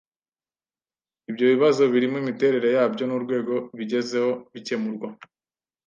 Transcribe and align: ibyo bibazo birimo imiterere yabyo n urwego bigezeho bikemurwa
ibyo 1.29 1.45
bibazo 1.53 1.81
birimo 1.93 2.15
imiterere 2.23 2.67
yabyo 2.77 3.03
n 3.05 3.11
urwego 3.17 3.53
bigezeho 3.77 4.31
bikemurwa 4.53 5.07